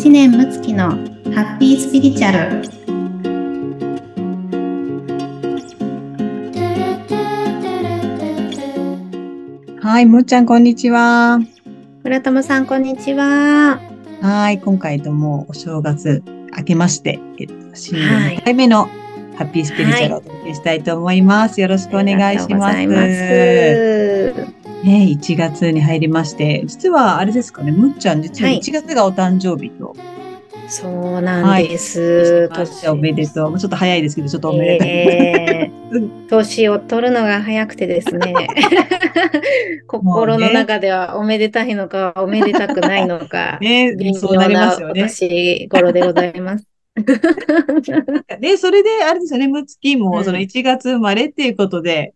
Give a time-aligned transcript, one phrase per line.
[0.00, 0.92] 知念睦月の
[1.34, 2.38] ハッピースピリチュアル
[9.78, 11.38] はい、むっちゃん、こんにちは。
[12.02, 13.78] 村友さんこんにちは
[14.22, 16.22] はい、今回ともお正月
[16.56, 18.86] 明けまして、えっと、新年はい2回目の
[19.36, 21.60] ハッピースピリチュアルをお届けしたいと思います。
[21.60, 24.59] よろしくお願いします。
[24.84, 29.94] ね、1月に入りまして、実はあれですかね、むっちゃん、実ははい1月がお誕生日と、
[30.68, 33.58] そうなんです、年おめでとう。
[33.58, 34.88] ちょっと早いですけど、ちょっとおめでとう。
[34.88, 35.80] えー
[36.30, 38.32] 年を取るのが早くてですね
[39.88, 45.02] 心の中ではおめでたいのかおめでたくないのか ね微そうな妙なりますよね。
[45.02, 46.66] 年頃でございます。
[48.40, 52.14] で、それで、あれですよね、むつきも、うんその1月生まれっていうことで、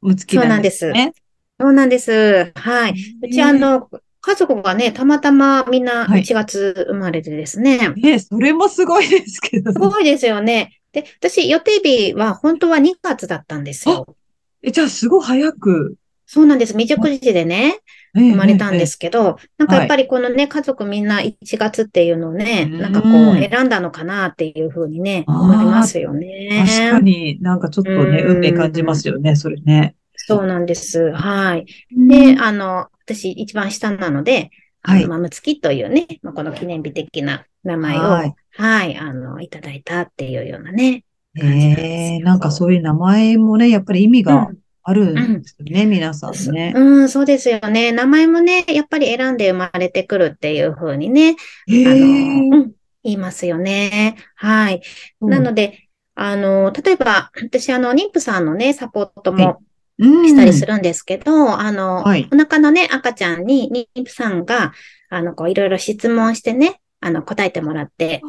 [0.00, 1.12] むつきなんですね。
[1.58, 2.52] そうなんです。
[2.54, 2.94] はい。
[3.22, 3.88] うちあの、
[4.20, 7.90] 家族がね、たまたまみんなはい1月生まれでですね。
[7.90, 10.80] ね、それもすごいですけどすごいですよね。
[10.92, 14.16] で、私予定日は本当は2月だったんですよ。
[14.62, 15.94] え、じゃあ、すごい早く。
[16.26, 16.72] そうなんです。
[16.72, 17.78] 未熟児でね、
[18.14, 18.86] 生生まれたんで。
[18.86, 26.64] すけど、なんかやっぱりこのね、家族みんな1月っていうのをね、うんなんかこう選んだのかなっていうふうにね、思いますよね。
[26.66, 29.94] 確かになんかちょっとね、うん運命感じますよね、それね。
[30.26, 31.12] そうなんです。
[31.12, 31.66] はい。
[31.90, 34.50] でで、あの、私一番下なので、
[34.82, 41.04] はいあの、まむつきというね、まあこの記念日的な名前を、ははいい、あの、いただいたっていうようなね。
[41.38, 46.72] 感じなんですよえー、なんかそういう名前もね、やっぱり意味がうんあるんですよね、皆さんね。
[46.76, 47.90] うん、そうですよね。
[47.90, 51.34] 名前もね、やっぱり選んで生まれてくるっていうふうにね、
[51.68, 54.14] えあの、ーうん、言いますよね。
[54.36, 54.82] はい。
[55.20, 59.65] なので、あの、例えば、私、あの、妊婦さんのね、サポートもうん
[59.98, 62.28] したりするんですけど、あの、はい。
[62.32, 64.72] お腹のね、赤ちゃんに妊婦さんが、
[65.08, 68.22] あの、こう、いろいろ質問してね、あの、答えてもらって、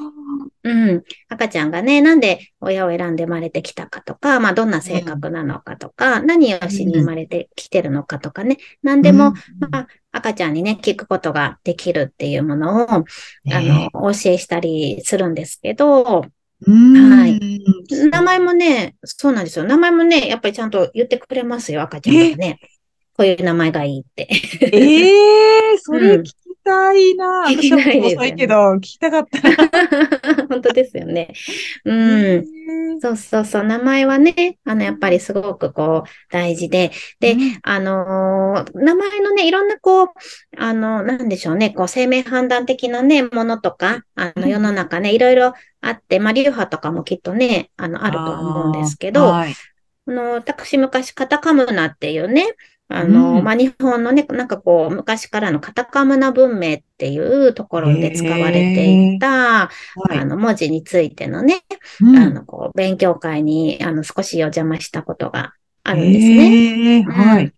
[0.64, 13.03] うん、赤ちゃんがね、なんで親を選んで生まれてきたかとか、まあ、どんな性格なのかとか、何をしに生まれてきてるのかとかね、何でも、まあ、赤ちゃんにね、聞くことができるっていうものを、あ
[13.46, 17.38] の、お教えしたりするんですけど、うんはい
[18.09, 19.66] 名前もね、そうなんですよ。
[19.66, 22.59] 名前もね、やっぱりちゃんと言ってくれますよ、赤ちゃんがね。
[23.13, 24.28] こういう名前がいいって。
[24.62, 26.34] ええー、それ聞き
[26.67, 27.45] たいな。
[27.50, 29.39] 聞きたいですよね遅いけど、聞きたかった。
[30.50, 31.33] 本当ですよね。
[31.85, 32.45] うん。
[33.00, 33.63] そうそうそう。
[33.63, 36.91] 名前はね、あの、やっぱりすごくこう、大事で。
[37.19, 40.07] で、うんあのー名前のね、いろんなこう、
[40.57, 49.53] あの、なんでしょうね、こう、生命判断的なね、ものとか、あの、うん世の中ね、いろいろあって、まあ、流派とかもきっとね、あの、あるとは思うんですけど、はい
[50.07, 52.45] あの、私昔カタカムナっていうね、
[52.90, 59.70] あの、うんまあ、日本のね、なんかこう、昔からのカタカムナ文明っていうところで使われていた、は
[60.14, 61.64] いあの、文字についてのね、
[62.02, 65.53] うんあの、こう、勉強会に、あの、少しお邪魔したことが
[65.84, 66.97] あるんですね。
[66.97, 67.53] えーはいうん。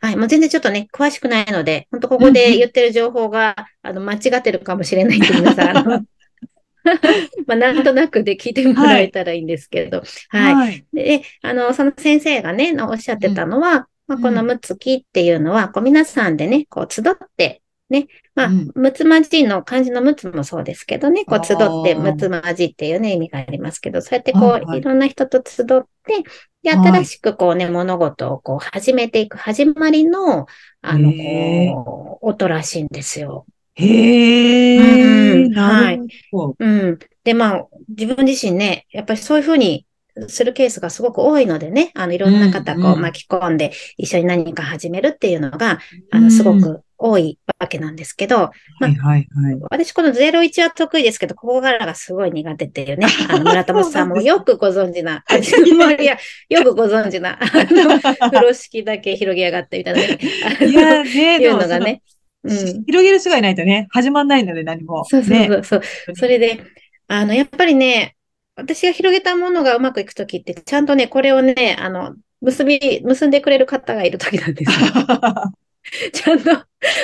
[0.00, 0.16] はい。
[0.16, 6.04] もう全然ちょっとね、詳しくないので、本当ここで言ってる情報が、あの、間違ってるかもしれないんで、皆さん、あの、
[7.46, 10.54] まあ、なんとなくで聞いてもらえたらいいんですけど、はい。
[10.54, 10.84] はい。
[10.92, 14.46] で、あの、その先生がね、おっしゃってたのは、まあ、このうん。
[14.46, 17.04] むつきっていうのは、こう皆さんでね、こう集っ
[17.36, 18.72] て、ね、まあ、うん。
[18.74, 24.78] むつまじの漢字のむつもそうですけどね、こう集ってむつまじっていうね、意味がありますけど、そうやってこう、はいはい。
[24.78, 26.22] いろんな人と集って、
[26.62, 27.02] で、はい。
[27.02, 30.46] 新しくこうね、物事をこう始めていく始まりの、
[30.80, 33.46] あの、こう、音らしいんですよ。
[33.74, 33.84] へ
[34.76, 36.56] うえ、んなるほど。
[36.58, 36.98] うん。
[37.24, 39.86] で、まあ、自分自身ね、やっぱりそういうふうに
[40.28, 45.78] するケースがすごく多いのでね、あの、いろんな方こうん巻き込んで一緒に何か始めるっていうのが、
[46.10, 48.50] あの、すごうんく多いわけなんですけど、は
[48.82, 49.26] いはいはい。
[49.70, 56.16] 私この01は得意ですけど、ここからがすごい苦手っていうね、 あの、村友さんもよくご存知な、あいや、
[56.48, 60.18] よくご存知な、 あの、風呂敷だけ広げやがってみたいなね、
[60.70, 62.02] いやね、いうのがね、
[62.44, 62.56] うん。
[62.84, 65.04] 広げる人がいないとね、始まんないので何も。
[65.04, 65.82] そうそうねそうそう。
[66.14, 66.60] それで、
[67.08, 68.16] あの、やっぱりね、
[68.56, 74.88] 私が広げたものがうまくいくときって、ちゃんとね、これをね、あの、結び、結んでくれる方がいるときなんですよ。
[76.12, 76.50] ちゃんと、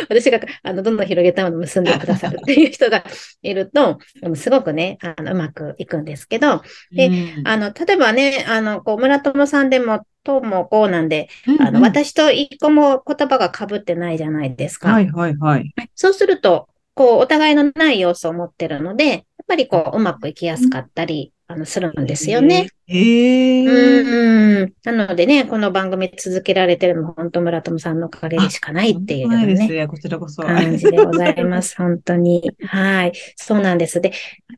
[0.09, 3.05] 私が、あの、どんどん広げたものを結んでくださるっていう人が
[3.43, 6.63] いると、あのすごくね、あの、うまくいくんですけど、
[6.93, 7.11] でう
[7.43, 11.29] んあの、例えばね、あの、こう、村友さんでも、ともこうなんで、
[11.59, 14.93] あの、うん私と一個も言葉が被ってないじゃないですか。
[14.93, 15.73] はいはいはい。
[15.95, 22.69] そうすると、こう、お互いのない要素を持ってるので、やっぱりこう、うまくいきやすかったりあの、するんですよね。
[22.87, 24.01] へえ。
[24.03, 24.75] うん。
[24.85, 29.89] なのでね、この番組続けられてるのも本当村友さんのおかげでしかないっていうないですね、よ。
[29.89, 30.43] こちらこそ。
[30.43, 31.75] 感じでございます。
[31.81, 32.51] 本当に。
[32.67, 33.13] はい。
[33.37, 34.03] そうなんです。
[34.03, 34.13] で、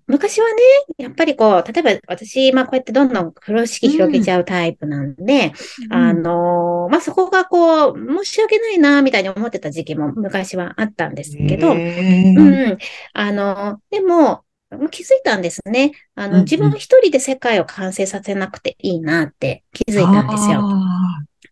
[0.09, 0.55] 昔はね、
[0.99, 5.53] やっぱりこう、例えば私、まあこうやってどんどん風呂敷広げちゃうタイプなんで、
[5.91, 12.43] あの、まあそこがこう、申し訳ないな、みたいに思ってた時期も昔はあったんですけど、へーう
[12.75, 12.79] ん。
[13.13, 14.43] あの、でも、
[14.91, 15.93] 気づいたんですね。
[16.15, 20.63] あの、うんうん自分一人で世界を完成させなくていいなって気づいたんですよ。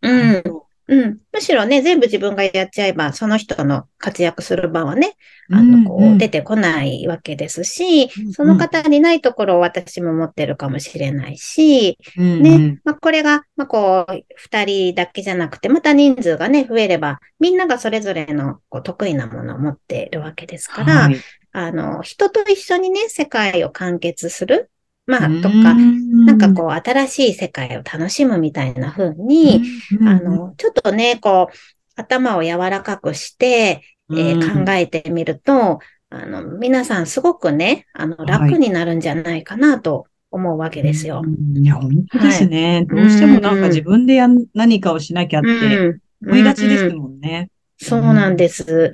[0.02, 0.42] うん。
[0.88, 1.18] うん。
[1.32, 5.16] むしろね、全部自分がやっちゃえば、その人の活躍する場はね、
[5.50, 21.16] あの、こう、出てこないわけですしうん、その方にないところを私も持ってるかもしれないし、うんね、まあ、これが、まあ、こう、二人だけじゃなくて、また人数がね、増えれば、みんながそれぞれのこう得意なものを持っているわけですから、はい
[21.52, 24.70] あの、人と一緒にね、世界を完結する。
[25.06, 29.62] まあ、とうか、んなんかこう、新しい世界を楽しむみたいな風に、
[30.00, 31.54] うんあの、ちょっとね、こう、
[31.96, 35.80] 頭を柔らかくして、えー考えてみると、
[36.10, 41.22] あの、皆さんすごくね、あの、はい楽になるんじゃないかなと思うわけですよ。
[41.24, 42.86] うんいや、本当ですね。
[42.88, 47.50] どうしてもなんか自分でやん何かをしなきゃってうん思いがちですうんもんね。
[47.78, 48.92] そうなんです。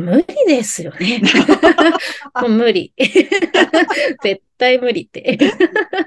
[0.00, 1.22] 無理ですよね。
[2.42, 2.92] もう無理。
[4.22, 5.38] 絶対無理って。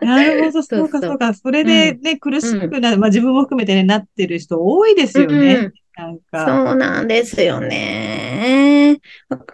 [0.02, 1.34] なるほど、そうか、そうか。
[1.34, 5.74] それでね、苦しくなる、まあ自分も含めてね、なってる人多いですようねん。
[5.98, 6.46] なんか。
[6.46, 8.98] そうなんですよね。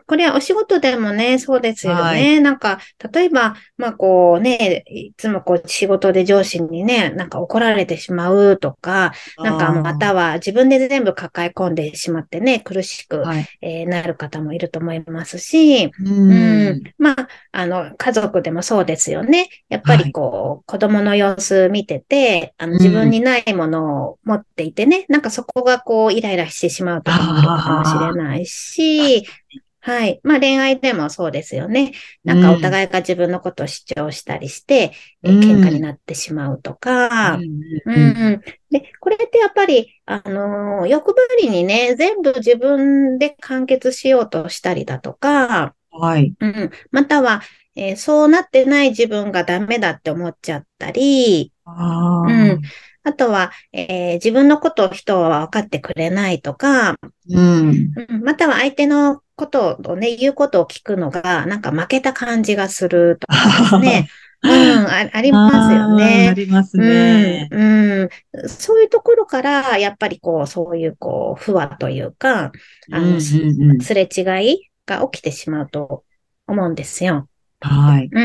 [0.07, 2.01] これはお仕事でもね、そうですよね。
[2.01, 2.80] はいなんか、
[3.13, 13.46] 例えば、まあこうね、いつもこう仕事で上司にね、なんか怒られてしまうとか、なんかまたは自分で全部抱え込んでしまってね、苦しく、はい。
[13.62, 16.84] えーなる方もいると思いますし、ううんん。
[16.98, 19.50] まあ、あの、家族でもそうですよね。
[19.69, 29.26] やっぱりこう、子供の様子見てて、あの、自分にないものを持っていてね、なんかそこがこう、イライラしてしまうとかもあるかもしれないし、
[29.82, 30.22] はい。
[30.24, 31.94] まあ恋愛でもそうですよね。
[32.24, 34.94] なんかお互いが自分のことを主張したりして、
[35.24, 37.46] えー喧嘩になってしまうとか、
[37.86, 38.42] うんうん。
[38.72, 46.36] で、これってやっぱり、あのー欲張りにね、全部自分で完結しようとしたりだとか、はい。
[46.40, 46.72] うん。
[46.92, 47.42] または、
[47.76, 51.54] えーそうなってない自分がダメだって思っちゃったり。
[52.28, 52.62] うん
[53.04, 56.96] あとは、えー自分のことを人は分かってくれないとか、
[57.30, 57.70] うん。
[58.10, 64.08] うんまたは相手のことをね、言うことを聞くのが、なんか負けた感じがするとかですね。
[64.44, 66.34] うん、あありますよあーあね。
[66.34, 67.48] りますね。
[67.52, 68.06] うん、う
[68.46, 68.50] ん。
[68.50, 72.52] そういうところから、やっぱりこう、そういうこう、不和というか、
[72.92, 74.22] あの、うんうんうんすれ違
[74.54, 76.04] いが起きてしまうと
[76.48, 77.30] 思うんですよ。
[77.62, 78.10] はい。
[78.12, 78.20] う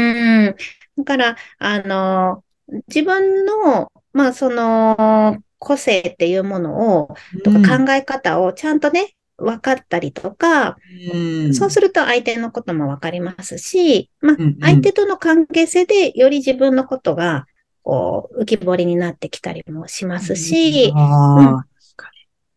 [0.50, 0.56] ん。
[0.96, 2.44] だから、あの、
[2.88, 10.76] 自分の、まあ、その、個性っていうものを、とか考え方をちゃんとね、分かったりとか、
[11.12, 11.16] う
[11.50, 11.54] ん。
[11.54, 17.46] そうすると相手のことも分かりますし、まあうんうん、相手との関係性でより自分のことが、
[17.84, 21.64] こう、浮き彫りになってきたりもしますし、あ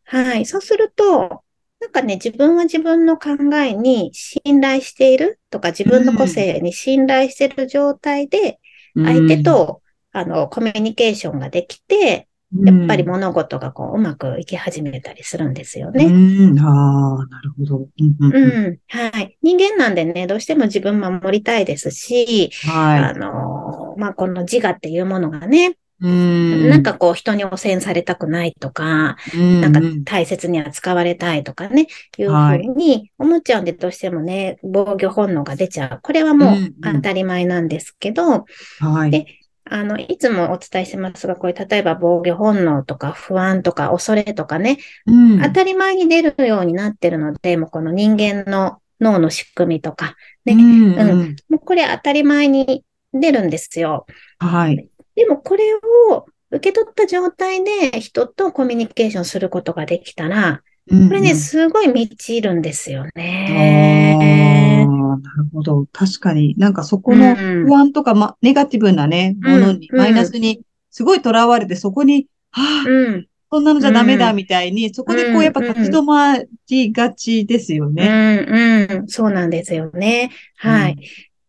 [0.05, 0.47] はい。
[0.47, 1.43] そうすると、
[1.79, 9.80] なんかね、自分は自分の考えに信頼しているとか、自分の個性に信頼している状態で、ー相手、と、
[10.13, 16.05] あの、コミュニケーションができて、やっぱり物事がこう、うまくいき始めたりするんですようね。
[16.05, 16.59] ん。
[16.59, 17.87] ああ、なるほど。
[17.97, 18.77] うん。
[18.89, 19.37] はい。
[19.41, 26.07] 人間なんでね、どうしても自分守りたいですし、はあの、まあ、この自我っていうものがね、い。
[26.07, 26.69] うん。
[26.69, 35.99] なんかこう、人に汚染されたくないとか、うん、なんか大切に扱われたいとかね、いうふうに思っちゃうんで、どうしてもね、防御本能が出ちゃう。
[36.01, 38.45] これはもう当たり前なんですけど、
[38.79, 39.11] はい。
[39.11, 39.25] で
[39.73, 54.05] あの、いつもお伝えしてますが、これ例えば防御本能とか不安とか恐れとかね、うん当たり前に出るようになってるので、もうこの人間の脳の仕組みとか、ねうんううんもうこれ当たり前に出るんですよ。
[54.39, 54.89] はい。
[55.15, 64.85] でもこれを受け取った状態で人とコミュニケーションすることができたら、ここれね、すごい満ちるんですよああ、ね。
[64.87, 65.85] なるほど。
[65.93, 73.27] 確かになんかそこのうん不安とか、ま、ネガティブなね、ものに、うんマイナスに、すごい囚われて、そこに、はあ、うん。
[73.51, 76.37] そんなのじゃダメだ、うんみたいに、そこでこうやっぱ立ち止ま
[76.69, 78.37] りがちですようね。
[78.37, 79.07] ん、うん。
[79.07, 80.31] そうなんですよね。
[80.57, 80.95] はい。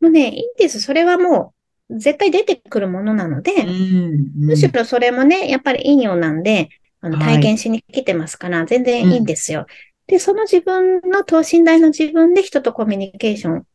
[0.00, 0.80] もうね、いいんです。
[0.80, 1.54] それはも
[1.88, 4.46] う、絶対出てくるものなので、うん。
[4.46, 6.68] むしろそれもね、やっぱりいいようなんで、
[7.02, 9.66] あのはい体験しに来てますから、全然いいんですよ。
[10.06, 13.66] で、その自分の等身大の自分で人とコミュニケーション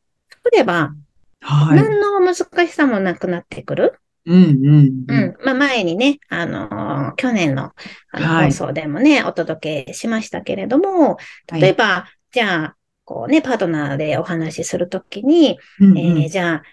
[0.43, 0.93] 取れば、
[1.41, 1.77] はい。
[1.77, 2.35] 何の難
[2.67, 3.99] しさもなくなってくる。
[4.25, 5.13] うんうんう。
[5.13, 5.37] ん。
[5.43, 7.71] まあ前にね、あのー去年の
[8.11, 11.17] あのはい放送でもね、お届けしましたけれども、
[11.51, 16.63] 例えば、じゃあ、こうね、パートナーでお話しするときに、うんえーじゃあ、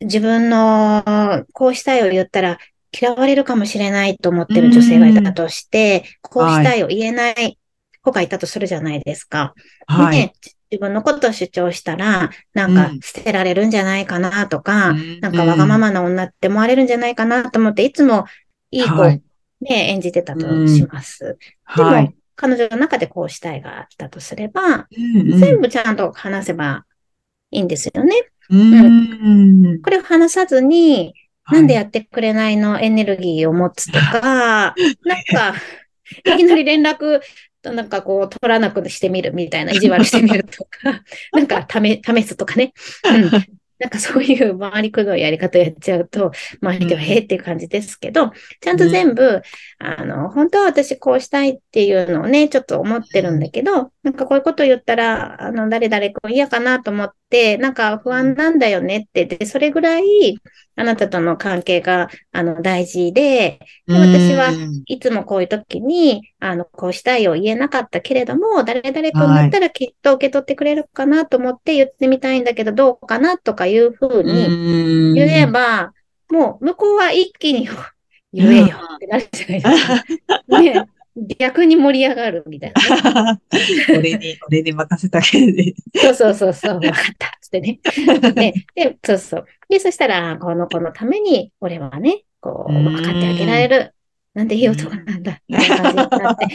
[0.00, 2.58] 自分のこうしたいを言ったら
[2.92, 7.58] 嫌われるかもしれないと思ってる女性がいたとして、こうしたいを言えない
[8.02, 9.54] 子がいたとするじゃないですか。
[9.86, 10.16] はい。
[10.16, 10.32] ね、
[10.70, 18.26] 自分のことを主張したら、なんかうん捨てられるんじゃないかなとか、うんなんかわがままな女って思われるんじゃないかなと思って、いつも
[18.70, 19.20] いい子ね、
[19.90, 21.36] 演じてたとします。
[21.76, 22.14] でも、はい。
[22.36, 26.84] 彼女の中でこうしたいがあったとすれば、うんうん全部ちゃんと話せば
[27.50, 28.14] いいんですよね。
[28.50, 29.82] うん。
[29.82, 32.80] これを話さずに、はいなんでやってくれないの？
[32.80, 34.74] エネルギーを持つとか、
[35.04, 35.54] なんか、
[36.24, 37.20] いきなり連絡、
[37.62, 41.02] なんかこう、取らなくしてみるみたいな、意地悪してみるとか、
[41.32, 42.72] なんか試、試すとかね。
[43.04, 43.30] うん。
[43.78, 49.40] なんかそういう回りくどいやり方やっちゃうと、周りではへえっていう感じですけど、ちゃんと全部、
[49.78, 60.38] あの、本当は私こうしたいっていうのをね、ちょっと思ってるんだけど、なんかこういうこと言ったら、あの、誰々君嫌かなと思って、なんか不安なんだよねって、で、それぐらい、
[60.76, 75.92] あなたとの関係が、あの、大事で、で私はうんいつもこういう時に、あの、こうしたいを言えなかったけれども、誰々君だったらきっと受け取ってくれるかなと思って言ってみたいんだけど、どうかなとかいうふうに言えば、
[76.30, 77.68] もう向こうは一気に
[78.32, 80.48] 言えよってなるじゃないですか。
[80.62, 80.88] ね
[81.38, 83.40] 逆に盛り上がるみたいなね。
[83.98, 85.74] 俺に、俺に任せたけで。
[85.94, 87.38] そうそうそうそう、わかった。
[87.40, 87.80] つってね。
[88.34, 89.46] で、で、そうそう。
[89.68, 93.94] で、そしたら、この子のために、俺はね、こう、うん分かってあげられる。
[94.34, 95.40] なんていい男なんだ。
[95.48, 96.46] みたいな感じになって。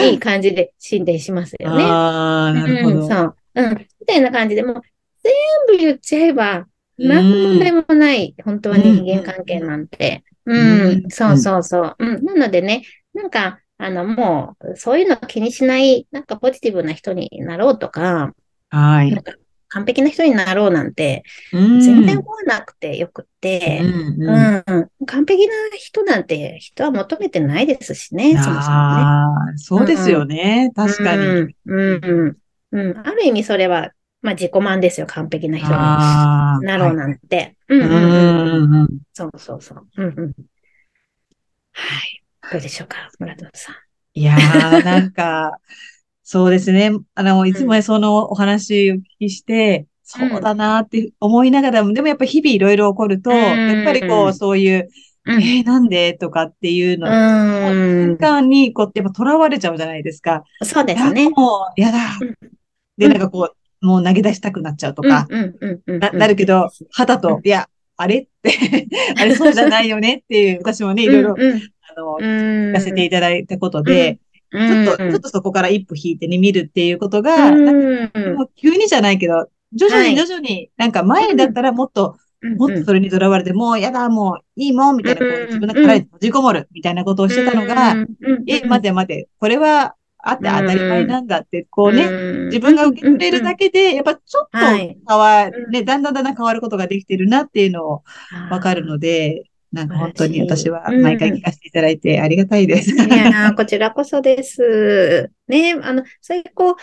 [0.10, 1.84] いい感じで進展しますよね。
[1.84, 3.08] ああ、なるほうん、ど。
[3.08, 3.36] そう。
[3.54, 3.86] うん。
[4.00, 4.82] みたいな感じで、もう、
[5.22, 5.32] 全
[5.66, 8.34] 部言っちゃえば、何の問題もない。
[8.44, 10.24] 本当は人間関係なんて。
[10.24, 11.96] ううんん、そうそうそう。
[11.98, 12.24] うん。
[12.24, 18.34] なのでね、なんか、あの、もう、そういうの気にしない、なんかポジティブな人になろうとか、
[18.70, 19.22] はいなん。
[19.22, 19.32] か
[19.68, 28.96] 完璧な人になろうなんて、全全然思わなくてよくって、うんううんん、完璧な人なんて人は求めてないですしね、そもそも
[29.52, 29.56] ね。
[29.56, 30.70] そうですよね。
[30.74, 31.26] 確かに。
[31.26, 32.36] うん、うん、うん。
[32.70, 35.74] うんある意味それは、まあ自己満ですよ、完璧な人に。
[36.66, 37.56] なろうなんて。
[37.68, 38.70] うん、ううん、うん。
[38.70, 38.88] んうん。
[39.12, 39.86] そうそうそう。
[39.96, 40.32] うん、うん。
[41.72, 42.22] はい。
[42.52, 43.74] どうでしょうか、村田さん。
[44.14, 44.38] いやー、
[44.84, 45.52] なんか、
[46.24, 46.90] そうですね。
[47.14, 54.88] あの、いつもねそのお話をお聞きして、そうだなって思いながらも、でもやっぱ日々いろいろ起こると、うんやっぱりこう、そういう、
[55.26, 55.42] うん。
[55.42, 60.42] えー、なんでとかっていうの、うん瞬間に、こう、やっぱ囚われちゃうじゃないですか。
[60.62, 61.28] そうですね。
[61.28, 62.34] もう、やだうん。
[62.96, 65.28] で、なんかこう、もう投げ出したくなっちゃうとか。
[65.86, 68.52] な、なるけど、肌うと、いや、あれって、
[69.18, 72.70] あれそうじゃないよねっていう、私もね、いろいろ、あの、うん。
[72.70, 74.20] 聞かせていただいたことで、
[74.52, 77.50] ちちょっと、ちょっとそこから一歩引いてね、見るっていうことが、
[78.56, 80.10] 急にじゃないけど、徐々はい。
[80.10, 82.16] に徐々に、なんか前だったらもっと、
[82.56, 87.96] もっとそれにとらわれて、もうやだ、もういいもん、みたいな、自分の殻に閉じこもる、みたいなことをしてたのが、
[88.46, 94.98] え、待て待て、これはあって当たり前なんだって、こうね、自分が受け取れるだけで、やっぱちょっとはい。
[95.08, 98.02] 変わる、ね、だんだんだんだん変わることができてるなっていうのを
[98.50, 102.90] わかるので、なんか本当に私は毎回聞かせていただいてありがたいです。
[102.90, 105.30] いやーこちらこそです。
[105.46, 106.74] ね、あの、そういうこう、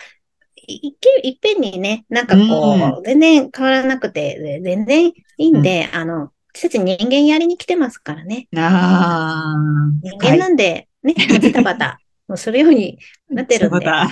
[0.68, 8.48] いいっぺんにね、なんかこう、全然変わらなくて、全然いいんで、あの、私たち人間やりに来てますからね。
[8.56, 9.98] ああ。
[10.02, 12.00] 人間なんで、ね、ジタバタ、
[12.34, 12.98] するように
[13.30, 14.02] なってるんで。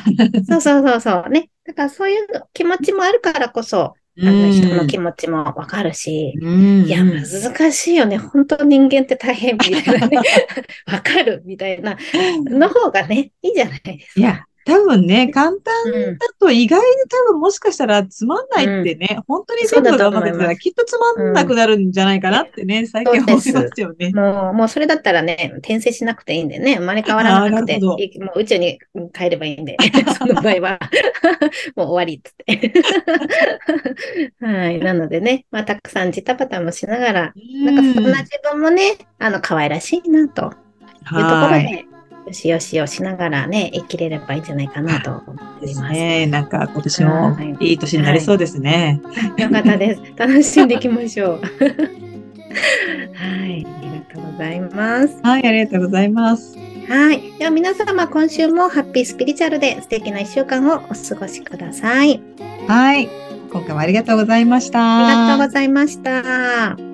[0.46, 1.30] そうそうそうそう。
[1.30, 1.50] ね。
[1.66, 6.40] だからそういう気持ちもあるからこそ、あの人の気持ちもわかるし、
[6.86, 8.18] いや、難しいよね。
[8.18, 10.18] 本当人間って大変みたいなね。
[10.86, 11.96] わかるみたいな
[12.44, 14.20] の方がね、いいじゃないですか。
[14.20, 15.60] いや、多分ね、簡単
[16.18, 16.84] だと意外に
[17.28, 24.10] 多分もしかしたらつまんないってね、うん、本当に全部がうまくたらきっとつまんなくなるんじゃないかなってね、うん、最近思いますよね。
[24.14, 27.96] もう、もうそれだったらね、転生しなくていいんでね、生まれ変わらなくて、も
[28.34, 28.78] う宇宙に
[29.12, 29.76] 帰ればいいんで、
[30.18, 30.78] その場合は、
[31.76, 32.72] もう終わりっつって。
[34.40, 34.78] はい。
[34.78, 37.32] なのでね、まあ、たくさんジタバタもしながら、
[37.64, 40.54] なんかそんな自分もね、あの、可愛らしいな、というとこ
[41.12, 41.93] ろで、
[42.26, 45.92] よしよしをしながらね、生きれればいいんじゃないかなと思います。
[45.92, 46.26] ね。
[46.26, 49.00] なんか今年もいい年になりそうですね。
[49.04, 50.00] はい、よかったです。
[50.16, 51.40] 楽しんでいきましょう。
[51.40, 51.46] は
[53.46, 53.66] い。
[53.66, 55.18] ありがとうございます。
[55.22, 56.56] はい、ありがとうございます。
[56.88, 57.32] はい。
[57.38, 60.86] では皆様、今週もハッピースピリチュアルで素敵な一週間をお過
[61.18, 62.20] ごしください。
[62.66, 63.08] はい。
[63.52, 64.80] 今回もありがとうございました。
[64.80, 66.93] ありがとうございました。